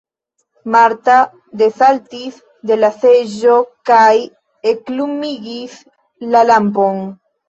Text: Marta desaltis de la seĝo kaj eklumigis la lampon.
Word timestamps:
Marta 0.75 1.15
desaltis 1.61 2.39
de 2.71 2.77
la 2.79 2.89
seĝo 2.95 3.57
kaj 3.89 4.09
eklumigis 4.71 5.77
la 6.37 6.43
lampon. 6.49 6.99